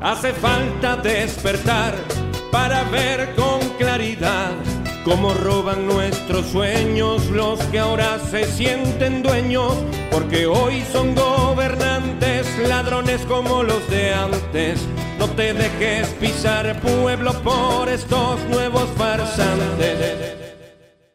Hace 0.00 0.32
falta 0.34 0.96
despertar 0.96 1.94
para 2.52 2.84
ver 2.84 3.34
con 3.34 3.60
claridad 3.78 4.52
cómo 5.04 5.32
roban 5.34 5.86
nuestros 5.86 6.46
sueños 6.46 7.26
los 7.30 7.58
que 7.66 7.78
ahora 7.78 8.18
se 8.18 8.44
sienten 8.44 9.22
dueños, 9.22 9.72
porque 10.10 10.46
hoy 10.46 10.84
son 10.92 11.14
gobernantes, 11.14 12.46
ladrones 12.68 13.22
como 13.22 13.62
los 13.62 13.88
de 13.88 14.12
antes. 14.12 14.80
No 15.18 15.28
te 15.30 15.54
dejes 15.54 16.08
pisar 16.20 16.78
pueblo 16.80 17.32
por 17.42 17.88
estos 17.88 18.40
nuevos 18.50 18.88
farsantes. 18.98 19.75